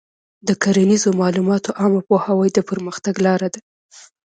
د 0.47 0.49
کرنیزو 0.63 1.09
معلوماتو 1.19 1.69
عامه 1.79 2.01
پوهاوی 2.09 2.49
د 2.53 2.59
پرمختګ 2.69 3.13
لاره 3.25 3.47
ده. 3.53 3.61